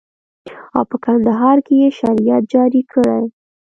[0.75, 3.21] او په کندهار کښې يې شريعت جاري کړى.